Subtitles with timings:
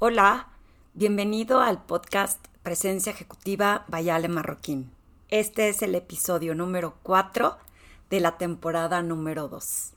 [0.00, 0.46] Hola,
[0.94, 4.92] bienvenido al podcast Presencia Ejecutiva Bayale Marroquín.
[5.28, 7.58] Este es el episodio número 4
[8.08, 9.94] de la temporada número 2.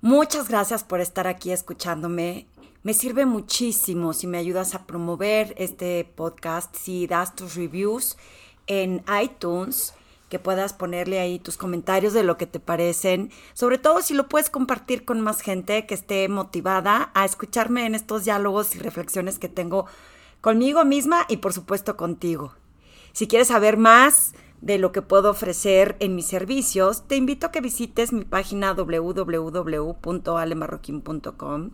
[0.00, 2.46] Muchas gracias por estar aquí escuchándome.
[2.82, 8.16] Me sirve muchísimo si me ayudas a promover este podcast, si das tus reviews
[8.66, 9.92] en iTunes
[10.28, 14.28] que puedas ponerle ahí tus comentarios de lo que te parecen, sobre todo si lo
[14.28, 19.38] puedes compartir con más gente que esté motivada a escucharme en estos diálogos y reflexiones
[19.38, 19.86] que tengo
[20.40, 22.54] conmigo misma y por supuesto contigo.
[23.12, 27.52] Si quieres saber más de lo que puedo ofrecer en mis servicios, te invito a
[27.52, 31.70] que visites mi página www.alemarroquín.com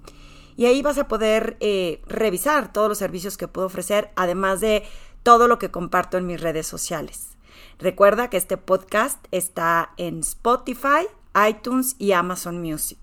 [0.57, 4.83] y ahí vas a poder eh, revisar todos los servicios que puedo ofrecer, además de
[5.23, 7.37] todo lo que comparto en mis redes sociales.
[7.79, 11.07] Recuerda que este podcast está en Spotify,
[11.49, 12.99] iTunes y Amazon Music.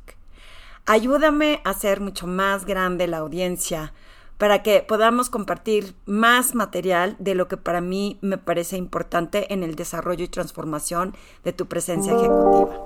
[0.86, 3.94] Ayúdame a hacer mucho más grande la audiencia
[4.38, 9.64] para que podamos compartir más material de lo que para mí me parece importante en
[9.64, 12.80] el desarrollo y transformación de tu presencia ejecutiva.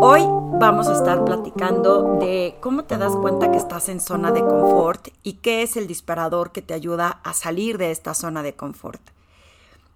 [0.00, 0.22] Hoy
[0.60, 5.08] vamos a estar platicando de cómo te das cuenta que estás en zona de confort
[5.22, 9.00] y qué es el disparador que te ayuda a salir de esta zona de confort.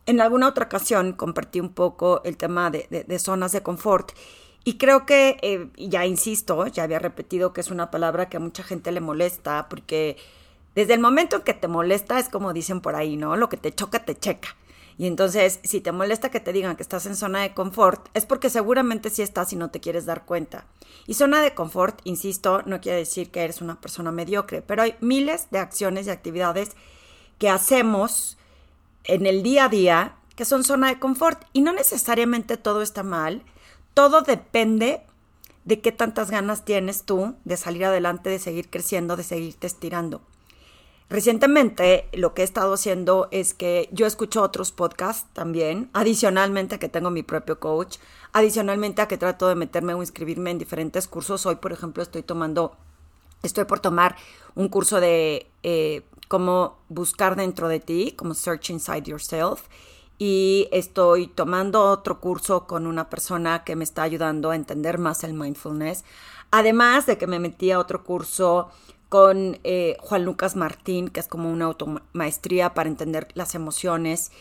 [0.06, 4.12] En alguna otra ocasión compartí un poco el tema de, zonas de confort
[4.62, 8.40] y creo que, eh, ya insisto, ya había repetido que es una palabra que a
[8.40, 10.16] mucha gente le molesta porque
[10.76, 13.36] desde el momento en que te molesta es como dicen por ahí, ¿no?
[13.36, 14.54] Lo que te choca, te checa.
[14.98, 18.26] Y entonces, si te molesta que te digan que estás en zona de confort, es
[18.26, 20.66] porque seguramente sí estás y no te quieres dar cuenta.
[21.06, 24.94] Y zona de confort, insisto, no quiere decir que eres una persona mediocre, pero hay
[25.00, 26.72] miles de acciones y actividades
[27.38, 28.36] que hacemos
[29.04, 31.44] en el día a día que son zona de confort.
[31.52, 33.42] Y no necesariamente todo está mal,
[33.94, 35.02] todo depende
[35.64, 40.20] de qué tantas ganas tienes tú de salir adelante, de seguir creciendo, de seguirte estirando.
[41.12, 46.78] Recientemente lo que he estado haciendo es que yo escucho otros podcasts también, adicionalmente a
[46.78, 47.98] que tengo mi propio coach,
[48.32, 51.44] adicionalmente a que trato de meterme o inscribirme en diferentes cursos.
[51.44, 52.78] Hoy, por ejemplo, estoy tomando,
[53.42, 54.16] estoy por tomar
[54.54, 59.64] un curso de eh, cómo buscar dentro de ti, como Search Inside Yourself.
[60.16, 65.24] Y estoy tomando otro curso con una persona que me está ayudando a entender más
[65.24, 66.04] el mindfulness.
[66.50, 68.70] Además de que me metí a otro curso
[69.12, 74.32] con eh, Juan Lucas Martín, que es como una automaestría para entender las emociones.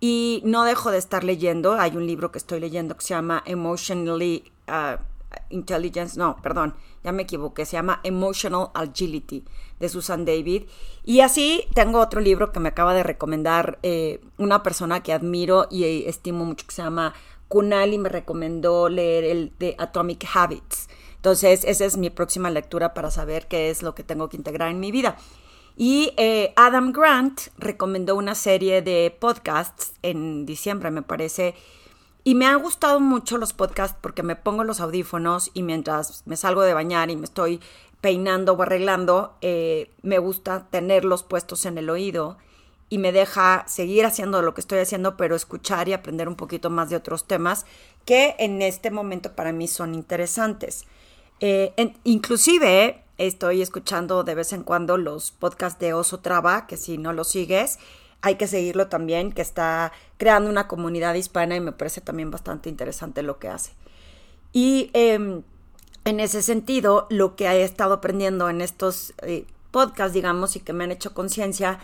[0.00, 3.42] Y no dejo de estar leyendo, hay un libro que estoy leyendo que se llama
[3.46, 5.02] Emotionally uh,
[5.48, 9.46] Intelligence, no, perdón, ya me equivoqué, se llama Emotional Agility
[9.80, 10.64] de Susan David.
[11.06, 15.68] Y así tengo otro libro que me acaba de recomendar eh, una persona que admiro
[15.70, 17.14] y estimo mucho que se llama
[17.48, 20.88] Kunal y me recomendó leer el de Atomic Habits.
[21.18, 24.70] Entonces, esa es mi próxima lectura para saber qué es lo que tengo que integrar
[24.70, 25.16] en mi vida.
[25.76, 31.54] Y eh, Adam Grant recomendó una serie de podcasts en diciembre, me parece.
[32.24, 36.36] Y me han gustado mucho los podcasts porque me pongo los audífonos y mientras me
[36.36, 37.60] salgo de bañar y me estoy
[38.00, 42.38] peinando o arreglando, eh, me gusta tenerlos puestos en el oído
[42.90, 46.70] y me deja seguir haciendo lo que estoy haciendo, pero escuchar y aprender un poquito
[46.70, 47.66] más de otros temas
[48.04, 50.86] que en este momento para mí son interesantes.
[51.40, 56.98] Eh, inclusive estoy escuchando de vez en cuando los podcasts de Oso Traba, que si
[56.98, 57.78] no lo sigues,
[58.20, 62.68] hay que seguirlo también, que está creando una comunidad hispana y me parece también bastante
[62.68, 63.72] interesante lo que hace.
[64.52, 65.42] Y em,
[66.04, 70.72] en ese sentido, lo que he estado aprendiendo en estos eh, podcasts, digamos, y que
[70.72, 71.78] me han hecho conciencia,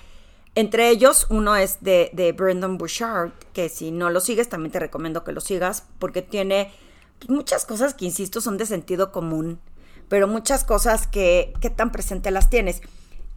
[0.56, 4.78] entre ellos, uno es de, de Brendan Bouchard, que si no lo sigues, también te
[4.78, 6.72] recomiendo que lo sigas, porque tiene
[7.28, 9.60] muchas cosas que, insisto, son de sentido común,
[10.08, 12.82] pero muchas cosas que, ¿qué tan presente las tienes?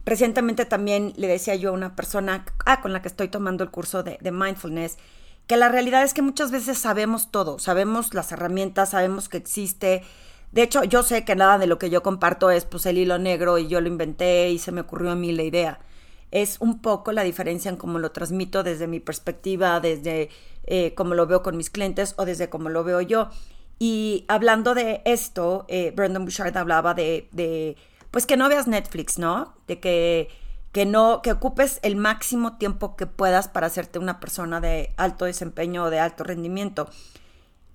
[0.04, 3.70] Recientemente también le decía yo a una persona ah, con la que estoy tomando el
[3.70, 4.96] curso de, de mindfulness,
[5.46, 10.02] que la realidad es que muchas veces sabemos todo, sabemos las herramientas, sabemos que existe.
[10.52, 13.18] De hecho, yo sé que nada de lo que yo comparto es pues el hilo
[13.18, 15.80] negro y yo lo inventé y se me ocurrió a mí la idea.
[16.30, 20.28] Es un poco la diferencia en cómo lo transmito desde mi perspectiva, desde
[20.64, 23.30] eh, cómo lo veo con mis clientes o desde cómo lo veo yo.
[23.78, 27.76] Y hablando de esto, eh, Brendan Bouchard hablaba de,
[28.10, 29.54] pues que no veas Netflix, ¿no?
[29.68, 30.28] De que,
[30.72, 35.26] que no, que ocupes el máximo tiempo que puedas para hacerte una persona de alto
[35.26, 36.88] desempeño o de alto rendimiento.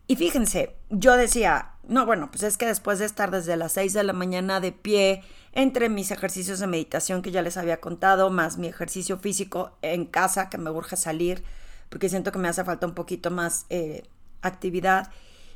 [0.07, 3.93] Y fíjense, yo decía, no, bueno, pues es que después de estar desde las 6
[3.93, 5.23] de la mañana de pie,
[5.53, 10.05] entre mis ejercicios de meditación que ya les había contado, más mi ejercicio físico en
[10.05, 11.43] casa, que me urge salir,
[11.87, 14.03] porque siento que me hace falta un poquito más eh,
[14.41, 15.09] actividad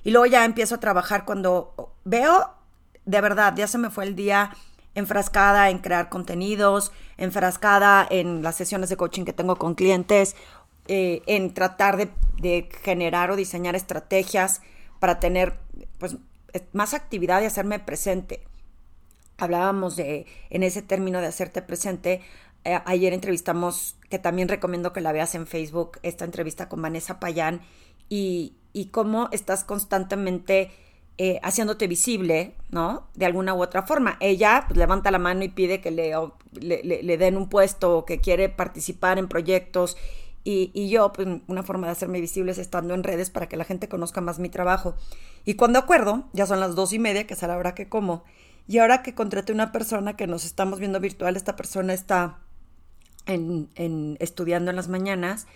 [0.03, 2.51] y luego ya empiezo a trabajar cuando veo,
[3.05, 4.51] de verdad, ya se me fue el día
[4.95, 10.35] enfrascada en crear contenidos, enfrascada en las sesiones de coaching que tengo con clientes,
[10.87, 14.61] eh, en tratar de, generar o diseñar estrategias
[14.99, 15.53] para tener
[15.99, 16.17] pues,
[16.73, 18.43] más actividad y hacerme presente.
[19.37, 22.21] Hablábamos de, en ese término de hacerte presente,
[22.63, 27.19] eh, ayer entrevistamos, que también recomiendo que la veas en Facebook, esta entrevista con Vanessa
[27.19, 27.61] Payán,
[28.09, 30.71] y, y cómo estás constantemente
[31.19, 33.07] eh, haciéndote visible, ¿no?
[33.15, 34.17] De alguna u otra forma.
[34.19, 36.13] Ella pues, levanta la mano y pide que le,
[36.53, 39.97] le, den un puesto o que quiere participar en proyectos.
[40.43, 43.57] Y, y, yo, pues una forma de hacerme visible es estando en redes para que
[43.57, 44.95] la gente conozca más mi trabajo.
[45.43, 47.89] Y cuando acuerdo, ya son las dos y media, que es a la hora que
[47.89, 48.23] como.
[48.67, 52.37] Y ahora que contraté una persona que nos estamos viendo virtual, esta persona está
[53.25, 55.47] en, en estudiando en las mañanas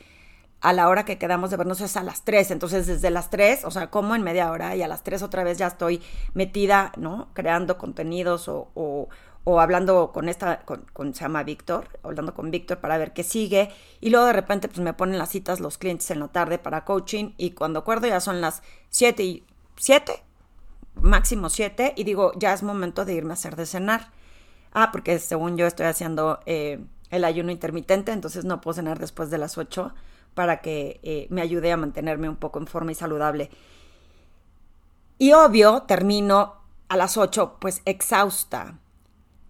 [0.62, 2.52] a la hora que quedamos de vernos es a las 3.
[2.52, 5.44] Entonces, desde las 3, o sea, como en media hora y a las 3 otra
[5.44, 6.02] vez ya estoy
[6.34, 7.30] metida, ¿no?
[7.34, 12.78] Creando contenidos o, o, hablando con esta, con, con, se llama Víctor, hablando con Víctor
[12.78, 13.72] para ver qué sigue.
[14.02, 16.86] Y luego de repente, pues me ponen las citas los clientes en la tarde para
[16.86, 19.44] coaching y cuando acuerdo ya son las 7 y
[19.78, 20.24] 7,
[20.96, 24.12] máximo 7, y digo, ya es momento de irme a hacer de cenar.
[24.74, 29.32] Ah, porque según yo estoy haciendo eh, el ayuno intermitente, entonces no puedo cenar después
[29.32, 29.92] de las 8
[30.34, 33.50] para que eh, me ayude a mantenerme un poco en forma y saludable.
[35.18, 36.56] Y obvio, termino
[36.88, 38.80] a las 8 pues exhausta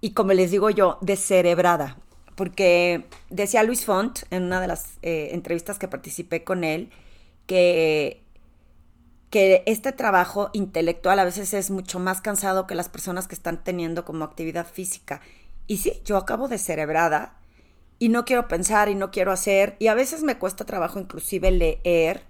[0.01, 1.97] y como les digo yo, descerebrada,
[2.35, 6.89] porque decía Luis Font en una de las eh, entrevistas que participé con él
[7.45, 8.23] que,
[9.29, 13.63] que este trabajo intelectual a veces es mucho más cansado que las personas que están
[13.63, 15.21] teniendo como actividad física.
[15.67, 17.35] Y sí, yo acabo descerebrada
[18.01, 21.51] y no quiero pensar y no quiero hacer y a veces me cuesta trabajo inclusive
[21.51, 22.23] leer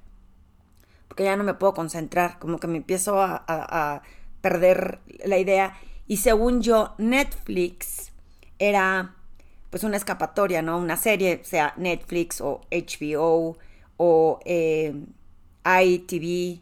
[1.08, 4.02] porque ya no me puedo concentrar, como que me empiezo a,
[4.42, 5.78] perder la idea
[6.08, 8.12] y según yo Netflix
[8.60, 9.16] era
[9.70, 10.78] pues una escapatoria, ¿no?
[10.78, 13.58] Una serie, sea Netflix o HBO
[13.96, 14.94] o eh,
[15.64, 16.60] ITV.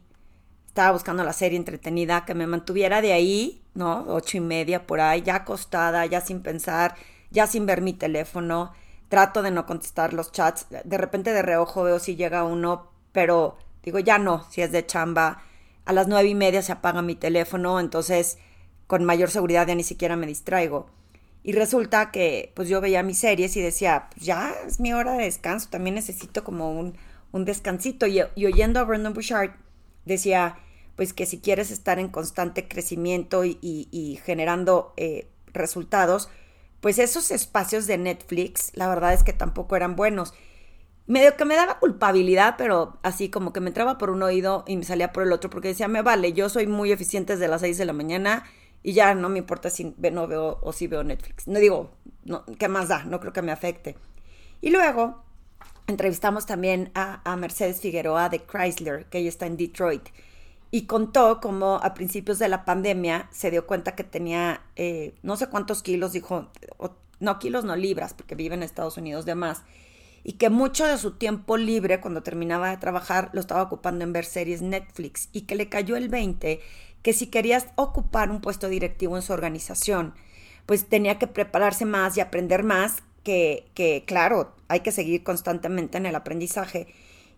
[0.68, 4.06] Estaba buscando la serie entretenida que me mantuviera de ahí, ¿no?
[4.08, 6.96] Ocho y media por ahí, ya acostada, ya sin pensar,
[7.32, 8.72] ya sin ver mi teléfono
[9.10, 10.68] trato de no contestar los chats.
[10.70, 14.86] De repente de reojo veo si llega uno, pero digo, ya no, si es de
[14.86, 15.44] chamba.
[15.86, 18.38] A las nueve y media se apaga mi teléfono, entonces
[18.88, 20.88] con mayor seguridad ya ni siquiera me distraigo.
[21.44, 25.14] Y resulta que pues yo veía mis series y decía, pues ya es mi hora
[25.14, 26.96] de descanso, también necesito como un,
[27.32, 28.08] un descansito.
[28.08, 29.52] Y, oyendo a Brandon Bouchard
[30.06, 30.58] decía,
[30.96, 36.30] pues que si quieres estar en constante crecimiento y, y, generando eh, resultados,
[36.82, 40.34] pues esos espacios de Netflix, la verdad es que tampoco eran buenos.
[41.08, 44.78] Medio que me daba culpabilidad, pero así como que me entraba por un oído y
[44.78, 47.62] me salía por el otro, porque decía, me vale, yo soy muy eficiente desde las
[47.62, 48.44] 6 de la mañana
[48.84, 51.48] y ya no me importa si no veo o si veo Netflix.
[51.48, 51.92] No digo,
[52.60, 53.04] ¿qué más da?
[53.06, 53.98] No creo que me afecte.
[54.62, 55.24] Y luego
[55.88, 60.10] entrevistamos también a, a Mercedes Figueroa de Chrysler, que ella está en Detroit
[60.72, 65.36] y contó cómo a principios de la pandemia se dio cuenta que tenía eh, no
[65.36, 66.48] sé cuántos kilos, dijo,
[67.20, 69.64] no kilos, no libras, porque vive en Estados Unidos de más,
[70.24, 74.14] y que mucho de su tiempo libre cuando terminaba de trabajar lo estaba ocupando en
[74.14, 76.60] ver series Netflix y que le cayó el 20
[77.02, 80.14] que si querías ocupar un puesto directivo en su organización,
[80.66, 85.98] pues tenía que prepararse más y aprender más, que, que claro, hay que seguir constantemente
[85.98, 86.88] en el aprendizaje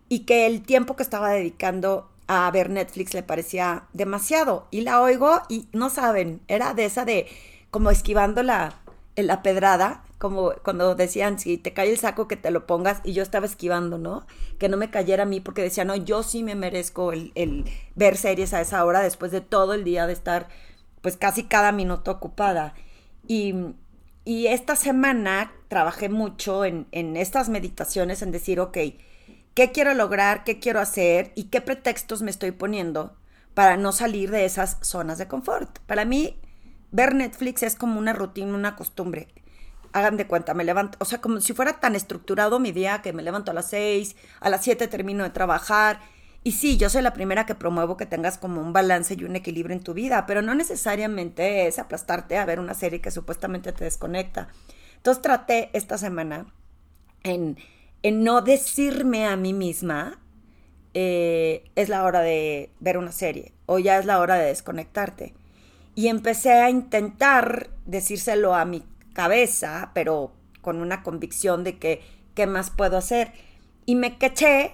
[0.10, 4.70] y que el tiempo que estaba dedicando a ver Netflix le parecía demasiado.
[4.72, 7.28] Y la oigo y no saben, era de esa de
[7.72, 8.80] como esquivando la,
[9.18, 13.12] la pedrada, como cuando decían, si te cae el saco que te lo pongas, y
[13.12, 14.26] yo estaba esquivando, ¿no?
[14.60, 18.16] Que no me cayera a mí porque decía, no, yo sí me merezco el, ver
[18.16, 20.48] series a esa hora después de todo el día de estar
[21.02, 22.76] pues casi cada minuto ocupada.
[23.28, 23.56] Y,
[24.24, 28.78] y esta semana trabajé mucho en, en estas meditaciones, en decir, ok,
[29.54, 33.18] qué quiero lograr, qué quiero hacer y qué pretextos me estoy poniendo
[33.54, 35.80] para no salir de esas zonas de confort.
[35.80, 36.40] Para mí,
[36.92, 39.28] ver Netflix es como una rutina, una costumbre.
[39.94, 43.12] Hagan de cuenta, me levanto, o sea, como si fuera tan estructurado mi día que
[43.12, 46.00] me levanto a las seis, a las siete termino de trabajar.
[46.44, 49.36] Y sí, yo soy la primera que promuevo que tengas como un balance y un
[49.36, 53.74] equilibrio en tu vida, pero no necesariamente es aplastarte a ver una serie que supuestamente
[53.74, 54.48] te desconecta.
[54.96, 56.46] Entonces traté esta semana
[57.24, 57.58] en
[58.04, 60.20] en no decirme a mí misma,
[60.94, 65.34] eh, es la hora de ver una serie o ya es la hora de desconectarte.
[65.96, 72.02] Y empecé a intentar decírselo a mi cabeza, pero con una convicción de que
[72.36, 73.32] qué más puedo hacer.
[73.86, 74.72] Y me caché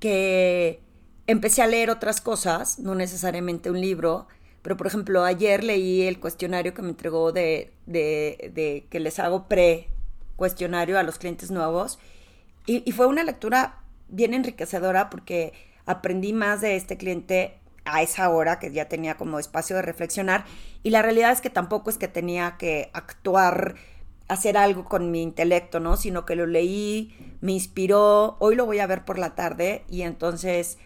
[0.00, 0.80] que
[1.26, 4.26] empecé a leer otras cosas, no necesariamente un libro,
[4.62, 9.18] pero por ejemplo, ayer leí el cuestionario que me entregó de, de, de que les
[9.18, 11.98] hago pre-cuestionario a los clientes nuevos
[12.66, 15.52] y, y fue una lectura bien enriquecedora porque
[15.86, 20.44] aprendí más de este cliente a esa hora que ya tenía como espacio de reflexionar.
[20.82, 23.74] Y la realidad es que tampoco es que tenía que actuar
[24.28, 25.96] hacer algo con mi intelecto, ¿no?
[25.96, 30.02] Sino que lo leí, me inspiró, hoy lo voy a ver por la tarde y
[30.02, 30.78] entonces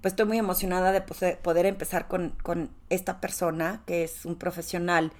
[0.00, 5.12] pues estoy muy emocionada de poder empezar con, con esta persona que es un profesional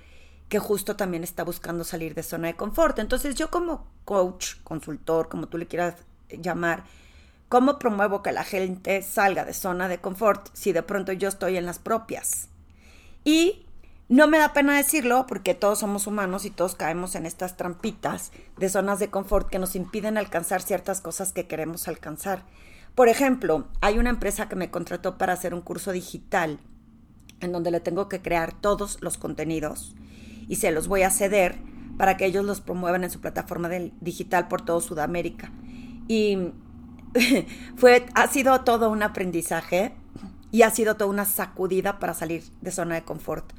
[0.48, 2.98] que justo también está buscando salir de zona de confort.
[2.98, 5.96] Entonces yo como coach, consultor, como tú le quieras
[6.28, 6.84] llamar,
[7.48, 11.56] ¿cómo promuevo que la gente salga de zona de confort si de pronto yo estoy
[11.56, 12.48] en las propias?
[13.24, 13.66] Y
[14.08, 18.30] no me da pena decirlo porque todos somos humanos y todos caemos en estas trampitas
[18.56, 22.44] de zonas de confort que nos impiden alcanzar ciertas cosas que queremos alcanzar.
[22.94, 26.60] Por ejemplo, hay una empresa que me contrató para hacer un curso digital
[27.40, 29.96] en donde le tengo que crear todos los contenidos
[30.48, 31.56] y se los voy a ceder
[31.96, 33.68] para que ellos los promuevan en su plataforma
[34.00, 35.50] digital por todo Sudamérica.
[36.08, 36.52] Y
[37.76, 39.92] fue, ha sido todo un aprendizaje
[40.50, 43.52] y ha sido toda una sacudida para salir de zona de confort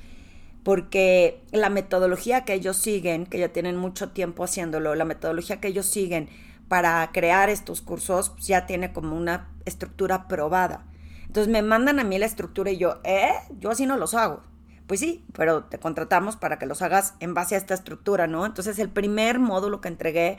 [0.68, 5.70] porque la metodología que ellos siguen, que ya tienen mucho tiempo haciéndolo, la metodología que
[5.70, 6.28] ellos siguen
[6.68, 10.86] para crear estos cursos pues, ya tiene como una estructura probada.
[11.26, 13.32] Entonces me mandan a mí la estructura y yo, ¿eh?
[13.62, 14.42] Yo así no los hago.
[14.88, 18.46] Pues sí, pero te contratamos para que los hagas en base a esta estructura, ¿no?
[18.46, 20.38] Entonces el primer módulo que entregué,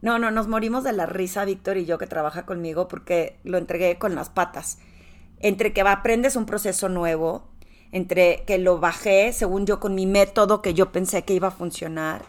[0.00, 3.58] no, no, nos morimos de la risa, Víctor y yo que trabaja conmigo, porque lo
[3.58, 4.78] entregué con las patas.
[5.40, 7.46] Entre que aprendes un proceso nuevo,
[7.92, 11.52] entre que lo bajé, según yo, con mi método que yo pensé que iba a
[11.52, 12.24] funcionar.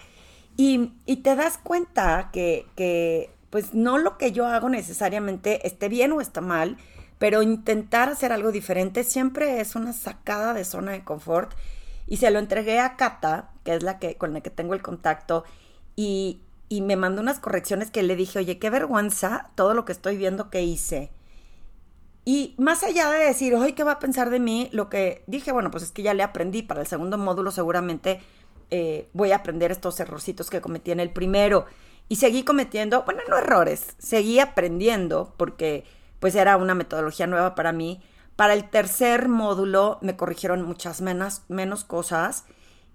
[0.57, 5.87] Y, y te das cuenta que, que, pues no lo que yo hago necesariamente esté
[5.87, 6.77] bien o está mal,
[7.19, 11.53] pero intentar hacer algo diferente siempre es una sacada de zona de confort.
[12.07, 14.81] Y se lo entregué a Cata, que es la que, con la que tengo el
[14.81, 15.43] contacto,
[15.95, 19.91] y, y me mandó unas correcciones que le dije, oye, qué vergüenza todo lo que
[19.91, 21.11] estoy viendo que hice
[22.29, 24.69] y más allá de decir, hoy ¿qué va a pensar de mí?
[24.71, 26.61] Lo que dije, bueno, pues es que ya le aprendí.
[26.61, 28.21] Para el segundo módulo seguramente
[28.69, 31.65] eh, voy a aprender estos errorcitos que cometí en el primero.
[32.07, 35.85] Y seguí cometiendo, bueno, no errores, seguí aprendiendo porque
[36.19, 38.01] pues era una metodología nueva para mí.
[38.35, 42.45] Para el tercer módulo me corrigieron muchas menos, menos cosas.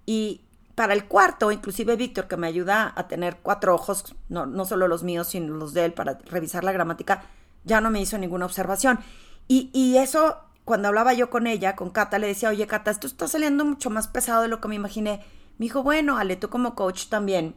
[0.06, 0.42] Y
[0.74, 4.88] para el cuarto, inclusive Víctor, que me ayuda a tener cuatro ojos, no, no solo
[4.88, 7.24] los míos, sino los de él, para revisar la gramática,
[7.64, 8.98] ya no me hizo ninguna observación.
[9.46, 13.06] Y, y eso, cuando hablaba yo con ella, con Cata, le decía, oye, Cata, esto
[13.06, 15.20] está saliendo mucho más pesado de lo que me imaginé.
[15.58, 17.54] Me dijo, bueno, Ale, tú como coach también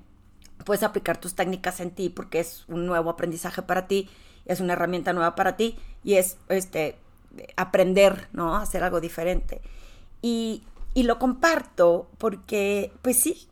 [0.64, 4.10] puedes aplicar tus técnicas en ti porque es un nuevo aprendizaje para ti,
[4.48, 6.98] es una herramienta nueva para ti y es este
[7.56, 8.56] aprender, ¿no?
[8.56, 9.62] Hacer algo diferente.
[10.22, 10.64] Y,
[10.94, 13.48] y lo comparto porque, pues sí,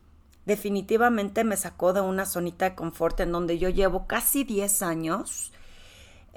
[0.46, 5.52] definitivamente me sacó de una zonita de confort en donde yo llevo casi 10 años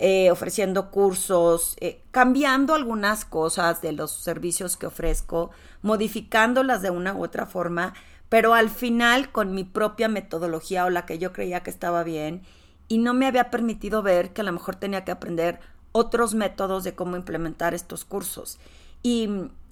[0.02, 5.52] eh, ofreciendo cursos, eh, cambiando algunas cosas de los servicios que ofrezco,
[5.82, 7.94] modificándolas de una u otra forma,
[8.30, 12.44] pero al final con mi propia metodología o la que yo creía que estaba bien
[12.90, 15.60] y no me había permitido ver que a lo mejor tenía que aprender
[15.94, 18.60] otros métodos de cómo implementar estos cursos.
[19.04, 19.30] Y,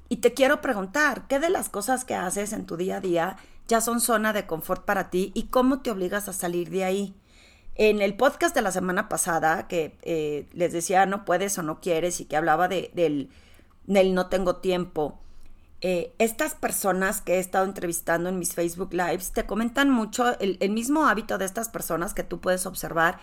[0.07, 3.37] y te quiero preguntar, ¿qué de las cosas que haces en tu día a día
[3.67, 7.15] ya son zona de confort para ti y cómo te obligas a salir de ahí?
[7.75, 11.79] En el podcast de la semana pasada, que eh, les decía no puedes o no
[11.79, 13.29] quieres y que hablaba de, del,
[14.15, 15.19] no tengo tiempo,
[15.81, 20.57] eh, estas personas que he estado entrevistando en mis Facebook Lives te comentan mucho, el,
[20.69, 23.19] mismo hábito de estas personas que tú puedes observar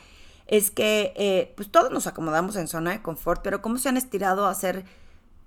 [0.46, 3.96] es que eh, pues todos nos acomodamos en zona de confort, pero cómo se han
[3.96, 4.84] estirado a hacer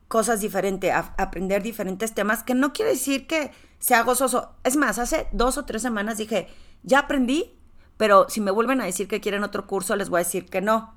[0.08, 4.54] cosas diferentes, a, a aprender diferentes temas, que no quiere decir que sea gozoso.
[4.64, 6.48] Es más, hace dos o tres semanas dije,
[6.84, 7.58] ya aprendí
[7.98, 10.62] pero si me vuelven a decir que quieren otro curso, les voy a decir que
[10.62, 10.94] no.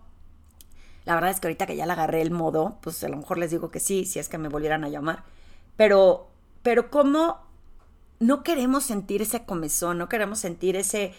[1.07, 3.39] La verdad es que ahorita que ya le agarré el modo, pues a lo mejor
[3.39, 5.25] les digo que sí, si es que me volvieran a llamar.
[5.81, 6.29] Pero,
[6.63, 7.41] pero ¿cómo
[8.19, 11.15] no queremos sentir ese comezón, no queremos sentir ese,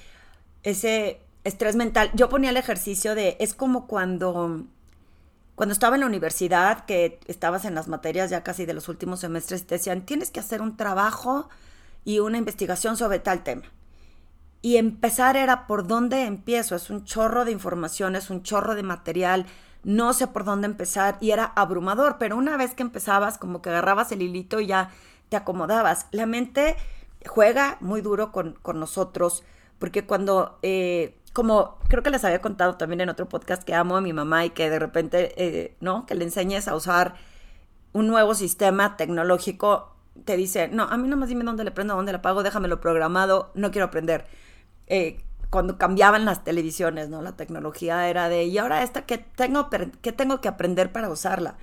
[0.61, 2.11] ese estrés mental?
[2.13, 4.67] Yo ponía el ejercicio de, es como cuando,
[5.55, 9.21] cuando estaba en la universidad, que estabas en las materias ya casi de los últimos
[9.21, 11.49] semestres, te decían, tienes que hacer un trabajo
[12.05, 13.63] y una investigación sobre tal tema
[14.61, 16.75] y empezar era por dónde empiezo.
[16.75, 19.47] Es un chorro de información, es un chorro de material,
[19.83, 23.69] no sé por dónde empezar y era abrumador, pero una vez que empezabas como que
[23.69, 24.91] agarrabas el hilito y ya
[25.29, 26.07] te acomodabas.
[26.11, 26.75] La mente
[27.25, 29.43] juega muy duro con, nosotros
[29.79, 33.97] porque cuando, eh, como creo que les había contado también en otro podcast que amo
[33.97, 36.05] a mi mamá y que de repente, eh, ¿no?
[36.05, 37.15] Que le enseñes a usar
[37.93, 39.91] un nuevo sistema tecnológico
[40.25, 43.51] te dice, no, a mí nomás dime dónde le prendo, dónde le apago, déjamelo programado,
[43.55, 44.25] no quiero aprender.
[44.87, 47.21] Eh, cuando cambiaban las televisiones, ¿no?
[47.21, 49.69] La tecnología era de, y ahora esta, ¿qué tengo,
[50.01, 51.57] qué tengo que aprender para usarla?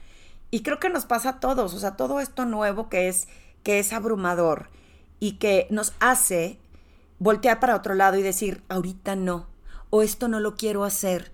[0.51, 3.29] Y creo que nos pasa a todos, o sea, todo esto nuevo que es,
[3.63, 4.69] que es abrumador
[5.21, 6.59] y que nos hace
[7.19, 9.47] voltear para otro lado y decir, ahorita no,
[9.89, 11.33] o esto no lo quiero hacer.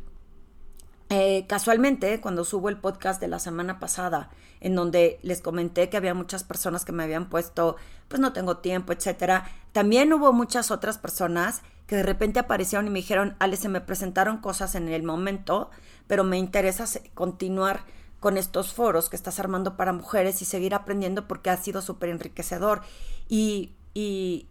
[1.16, 5.96] Eh, casualmente, cuando subo el podcast de la semana pasada, en donde les comenté que
[5.96, 7.76] había muchas personas que me habían puesto,
[8.08, 12.90] pues no tengo tiempo, etcétera, también hubo muchas otras personas que de repente aparecieron y
[12.90, 15.70] me dijeron, Ale, se me presentaron cosas en el momento,
[16.08, 17.84] pero me interesa continuar
[18.18, 22.08] con estos foros que estás armando para mujeres y seguir aprendiendo porque ha sido súper
[22.08, 22.82] enriquecedor.
[23.28, 24.48] Y, y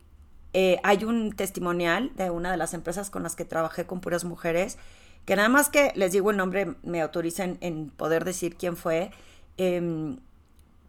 [0.53, 4.23] eh, hay un testimonial de una de las empresas con las que trabajé con puras
[4.23, 4.77] mujeres,
[5.25, 9.11] que nada más que les digo el nombre, me autorizan en poder decir quién fue,
[9.57, 10.19] em,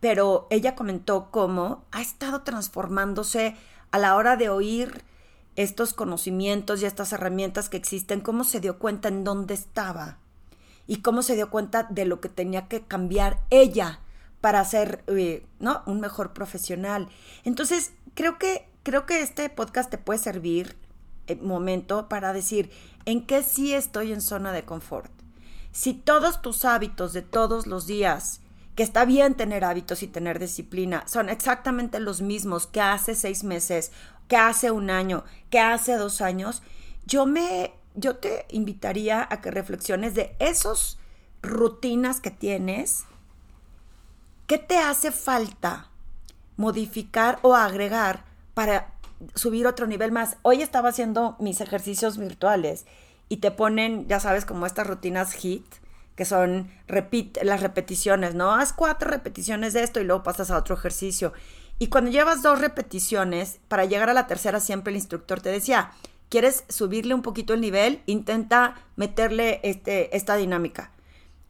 [0.00, 3.56] pero ella comentó cómo ha estado transformándose
[3.90, 5.02] a la hora de oír
[5.56, 10.18] estos conocimientos y estas herramientas que existen, cómo se dio cuenta en dónde estaba
[10.86, 14.00] y cómo se dio cuenta de lo que tenía que cambiar ella
[14.40, 15.82] para ser eh, ¿no?
[15.86, 17.08] un mejor profesional.
[17.44, 20.76] Entonces, creo que creo que este podcast te puede servir
[21.26, 22.70] eh, momento para decir
[23.06, 25.10] en qué sí estoy en zona de confort.
[25.72, 28.40] Si todos tus hábitos de todos los días,
[28.74, 33.44] que está bien tener hábitos y tener disciplina, son exactamente los mismos que hace seis
[33.44, 33.92] meses,
[34.28, 36.62] que hace un año, que hace dos años,
[37.06, 40.98] yo me, yo te invitaría a que reflexiones de esos
[41.42, 43.04] rutinas que tienes,
[44.46, 45.90] ¿qué te hace falta
[46.56, 48.94] modificar o agregar para
[49.34, 50.36] subir otro nivel más.
[50.42, 52.86] Hoy estaba haciendo mis ejercicios virtuales
[53.28, 55.64] y te ponen, ya sabes, como estas rutinas HIT,
[56.16, 56.70] que son
[57.42, 58.54] las repeticiones, ¿no?
[58.54, 61.32] Haz cuatro repeticiones de esto y luego pasas a otro ejercicio.
[61.78, 65.90] Y cuando llevas dos repeticiones, para llegar a la tercera siempre el instructor te decía,
[66.28, 68.00] ¿quieres subirle un poquito el nivel?
[68.06, 70.92] Intenta meterle este, esta dinámica.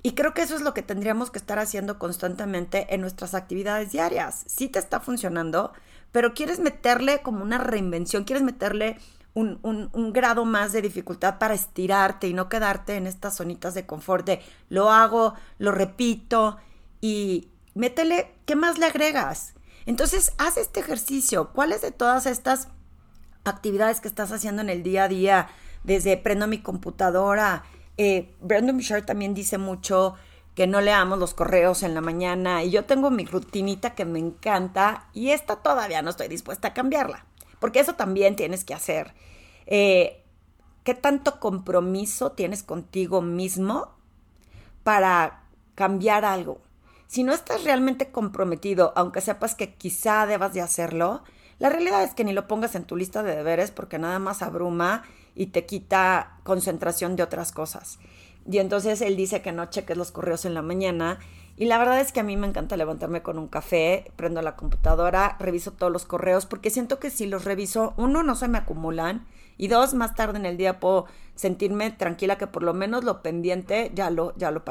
[0.02, 3.92] Y creo que eso es lo que tendríamos que estar haciendo constantemente en nuestras actividades
[3.92, 4.44] diarias.
[4.46, 5.72] Si te está funcionando,
[6.14, 8.98] pero quieres meterle como una reinvención, quieres meterle
[9.34, 9.58] un,
[10.12, 14.40] grado más de dificultad para estirarte y no quedarte en estas zonitas de confort de
[14.68, 16.56] lo hago, lo repito
[17.00, 19.54] y métele, ¿qué más le agregas?
[19.86, 21.50] Entonces, haz este ejercicio.
[21.52, 22.68] ¿Cuáles de todas estas
[23.42, 25.48] actividades que estás haciendo en el día a día,
[25.82, 27.64] desde prendo mi computadora?
[27.96, 30.14] Eh, Brandon Bouchard también dice mucho
[30.54, 34.18] que no leamos los correos en la mañana y yo tengo mi rutinita que me
[34.18, 37.26] encanta y esta todavía no estoy dispuesta a cambiarla,
[37.58, 39.14] porque eso también tienes que hacer.
[39.66, 40.22] Eh,
[40.84, 43.94] ¿Qué tanto compromiso tienes contigo mismo
[44.82, 46.60] para cambiar algo?
[47.06, 51.22] Si no estás realmente comprometido, aunque sepas que quizá debas de hacerlo,
[51.58, 54.42] la realidad es que ni lo pongas en tu lista de deberes porque nada más
[54.42, 57.98] abruma y te quita concentración de otras cosas.
[58.50, 61.18] Y entonces él dice que no cheques los correos en la mañana.
[61.56, 64.56] Y la verdad es que a mí me encanta levantarme con un café, prendo la
[64.56, 68.58] computadora, reviso todos los correos, porque siento que si los reviso, uno, no se me
[68.58, 69.26] acumulan,
[69.56, 73.22] y dos, más tarde en el día puedo sentirme tranquila que por lo menos lo
[73.22, 74.62] pendiente ya lo, ya lo.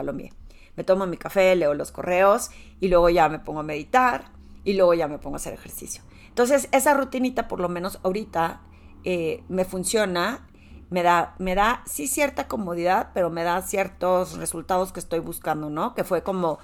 [0.76, 4.26] Me tomo mi café, leo los correos, y luego ya me pongo a meditar,
[4.66, 6.04] y luego ya me pongo a hacer ejercicio.
[6.28, 8.62] Entonces, esa rutinita, por lo menos ahorita,
[9.06, 10.48] eh, me funciona
[10.94, 15.72] me da, me da sí cierta comodidad, pero me da ciertos resultados que estoy buscando,
[15.72, 15.96] ¿no?
[15.96, 16.60] Que fue como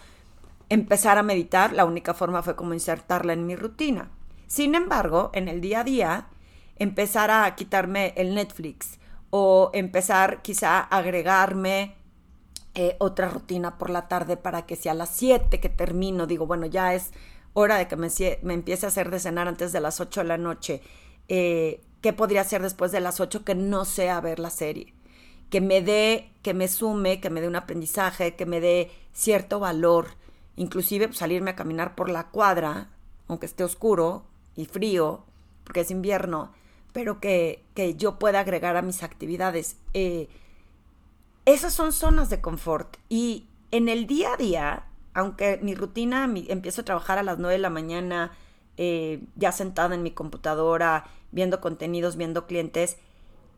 [0.69, 4.11] empezar a meditar, la única forma fue como insertarla en mi rutina.
[4.45, 6.27] Sin embargo, en el día a día,
[6.75, 8.99] empezar a quitarme el Netflix
[9.31, 11.95] o empezar quizá a agregarme
[12.75, 16.45] eh, otra rutina por la tarde para que sea a las 7 que termino, digo,
[16.45, 17.13] bueno, ya es
[17.53, 18.09] hora de que me,
[18.43, 20.83] me empiece a hacer de cenar antes de las 8 de la noche.
[21.29, 24.93] Eh, qué podría hacer después de las 8 que no sea ver la serie,
[25.49, 29.59] que me dé, que me sume, que me dé un aprendizaje, que me dé cierto
[29.59, 30.09] valor,
[30.55, 32.89] inclusive pues, salirme a caminar por la cuadra,
[33.27, 35.23] aunque esté oscuro y frío,
[35.63, 36.51] porque es invierno,
[36.93, 39.77] pero que, que yo pueda agregar a mis actividades.
[39.93, 40.27] Eh,
[41.45, 42.97] esas son zonas de confort.
[43.09, 44.83] Y en el día a día,
[45.13, 48.31] aunque mi rutina, empiezo a trabajar a las 9 de la mañana,
[48.81, 52.95] eh, ya sentada en mi computadora, viendo contenidos, viendo clientes,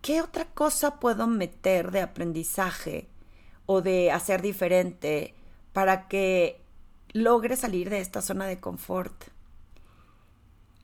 [0.01, 3.07] ¿qué otra cosa puedo meter de aprendizaje
[3.67, 5.35] o de hacer diferente
[5.73, 6.59] para que
[7.13, 9.25] logre salir de esta zona de confort?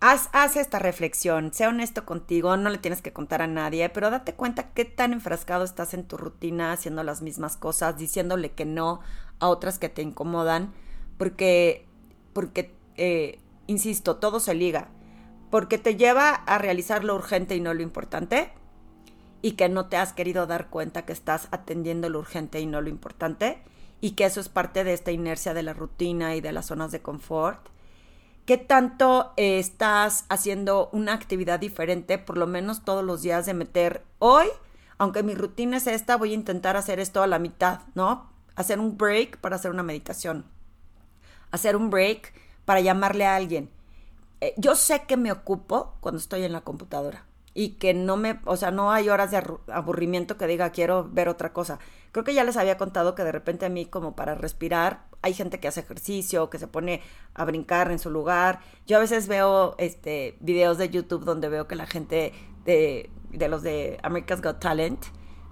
[0.02, 4.12] Haz, haz, esta reflexión, sea honesto contigo, no le tienes que contar a nadie, pero
[4.12, 8.65] date cuenta qué tan enfrascado estás en tu rutina, haciendo las mismas cosas, diciéndole que
[8.65, 9.00] no
[9.39, 10.76] a otras que te incomodan,
[11.17, 11.88] porque,
[12.34, 14.89] porque eh, insisto, todo se liga,
[15.49, 18.51] porque te lleva a realizar lo urgente y no lo importante,
[19.41, 22.82] y que no te has querido dar cuenta que estás atendiendo lo urgente y no
[22.82, 23.62] lo importante,
[24.01, 26.91] y que eso es parte de esta inercia de la rutina y de las zonas
[26.91, 27.69] de confort.
[28.45, 33.53] ¿Qué tanto eh, estás haciendo una actividad diferente, por lo menos todos los días, de
[33.53, 34.47] meter hoy,
[34.97, 38.32] aunque mi rutina es esta, voy a intentar hacer esto a la mitad, ¿no?
[38.56, 40.45] Hacer un break para hacer una meditación.
[41.51, 42.34] Hacer un break
[42.67, 43.69] para llamarle a alguien.
[44.41, 48.41] Eh, yo sé que me ocupo cuando estoy en la computadora y que no me,
[48.43, 51.80] o sea, no hay horas de aburrimiento que diga quiero ver otra cosa.
[52.12, 55.34] Creo que ya les había contado que de repente a mí como para respirar hay
[55.34, 57.01] gente que hace ejercicio, que se pone
[57.36, 58.60] a brincar en su lugar.
[58.86, 62.34] Yo a veces veo este videos de YouTube donde veo que la gente
[62.65, 65.06] de, de los de America's Got Talent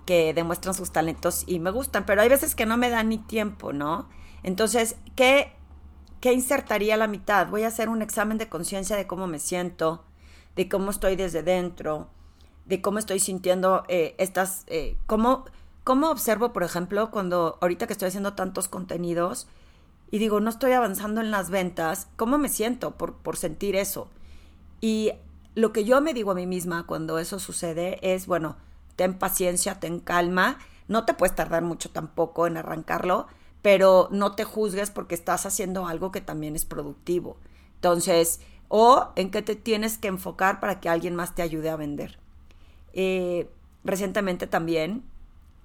[0.06, 3.20] que demuestran sus talentos y me gustan, pero hay veces que no me dan ni
[3.20, 4.10] tiempo, ¿no?
[4.44, 5.54] Entonces, ¿qué,
[6.26, 7.50] qué insertaría la mitad?
[7.50, 10.04] Voy a hacer un examen de conciencia de cómo me siento,
[10.56, 12.10] de cómo estoy desde dentro,
[12.66, 15.46] de cómo estoy sintiendo eh, estas, eh, cómo,
[15.84, 19.46] cómo observo, por ejemplo, cuando ahorita que estoy haciendo tantos contenidos
[20.10, 24.10] y digo, no estoy avanzando en las ventas, ¿cómo me siento por, por sentir eso?
[24.82, 25.12] Y
[25.54, 28.56] lo que yo me digo a mí misma cuando eso sucede es, bueno,
[28.96, 30.58] ten paciencia, ten calma,
[30.88, 33.28] no te puedes tardar mucho tampoco en arrancarlo,
[33.66, 37.38] pero no te juzgues porque estás haciendo algo que también es productivo.
[37.74, 41.76] Entonces, o en qué te tienes que enfocar para que alguien más te ayude a
[41.76, 42.20] vender.
[42.94, 43.50] Eh,
[43.84, 45.04] recientemente también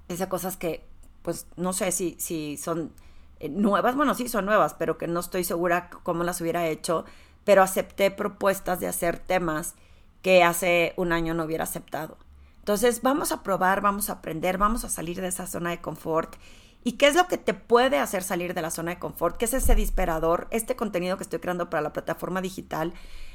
[0.08, 0.82] hice cosas que,
[1.20, 2.90] pues no sé si, si son
[3.38, 7.04] eh, nuevas, bueno, sí son nuevas, pero que no estoy segura cómo las hubiera hecho,
[7.44, 9.74] pero acepté propuestas de hacer temas
[10.22, 12.16] que hace un año no hubiera aceptado.
[12.60, 16.36] Entonces vamos a probar, vamos a aprender, vamos a salir de esa zona de confort
[16.82, 19.36] ¿Y qué es lo que te puede hacer salir de la zona de confort?
[19.36, 20.48] ¿Qué es ese disparador?
[20.50, 22.94] Este contenido que estoy creando para la plataforma digital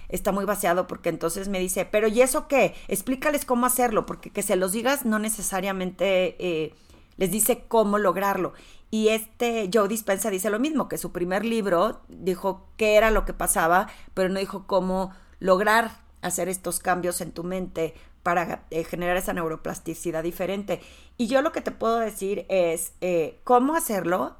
[0.10, 2.74] está muy vaciado porque entonces me dice, pero ¿y eso qué?
[2.88, 6.74] Explícales cómo hacerlo, porque que se los digas no necesariamente eh,
[7.18, 8.54] les dice cómo lograrlo.
[8.90, 13.26] Y este Joe Dispensa dice lo mismo, que su primer libro dijo qué era lo
[13.26, 17.94] que pasaba, pero no dijo cómo lograr hacer estos cambios en tu mente
[18.26, 20.82] para eh, generar esa neuroplasticidad diferente.
[21.16, 24.36] Y yo lo que te puedo decir es eh, cómo hacerlo.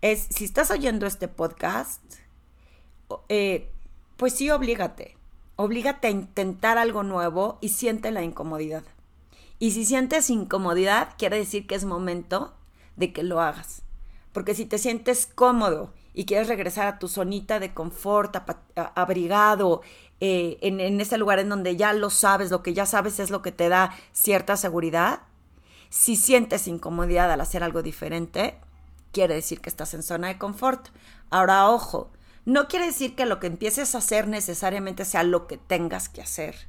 [0.00, 2.02] Es, si estás oyendo este podcast,
[3.28, 3.70] eh,
[4.16, 5.16] pues sí, oblígate.
[5.54, 8.82] Oblígate a intentar algo nuevo y siente la incomodidad.
[9.60, 12.52] Y si sientes incomodidad, quiere decir que es momento
[12.96, 13.82] de que lo hagas.
[14.32, 18.36] Porque si te sientes cómodo y quieres regresar a tu zonita de confort,
[18.94, 19.82] abrigado,
[20.20, 23.42] eh, en, ese lugar en donde ya lo sabes, lo que ya sabes es lo
[23.42, 25.20] que te da cierta seguridad,
[25.88, 28.58] si sientes incomodidad al hacer algo diferente,
[29.12, 30.88] quiere decir que estás en zona de confort.
[31.30, 32.10] Ahora, ojo,
[32.44, 36.22] no quiere decir que lo que empieces a hacer necesariamente sea lo que tengas que
[36.22, 36.68] hacer.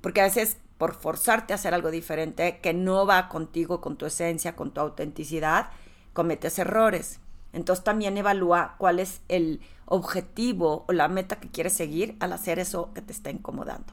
[0.00, 4.06] Porque a veces por forzarte a hacer algo diferente que no va contigo, con tu
[4.06, 5.70] esencia, con tu autenticidad,
[6.12, 7.20] cometes errores.
[7.52, 12.58] Entonces también evalúa cuál es el objetivo o la meta que quieres seguir al hacer
[12.58, 13.92] eso que te está incomodando.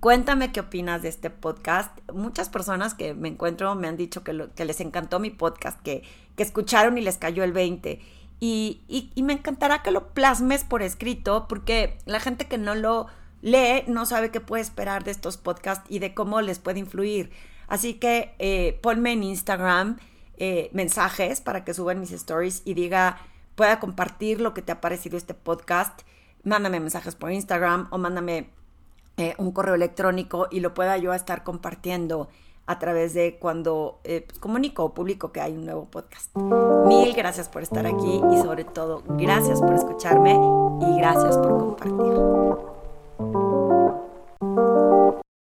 [0.00, 1.96] Cuéntame qué opinas de este podcast.
[2.12, 6.02] Muchas personas que me encuentro me han dicho que, que les encantó mi podcast, que,
[6.36, 8.00] que, escucharon y les cayó el 20.
[8.40, 12.74] Y, y, y me encantará que lo plasmes por escrito, porque la gente que no
[12.74, 13.06] lo
[13.42, 17.30] lee no sabe qué puede esperar de estos podcasts y de cómo les puede influir.
[17.68, 19.98] Así que eh, ponme en Instagram
[20.36, 23.18] eh, mensajes para que suban mis stories y diga,
[23.54, 26.02] pueda compartir lo que te ha parecido este podcast.
[26.44, 28.50] Mándame mensajes por Instagram o mándame
[29.16, 32.28] eh, un correo electrónico y lo pueda yo estar compartiendo
[32.66, 36.34] a través de cuando eh, pues, comunico o publico que hay un nuevo podcast.
[36.86, 40.32] Mil gracias por estar aquí y sobre todo gracias por escucharme
[40.80, 42.12] y gracias por compartir.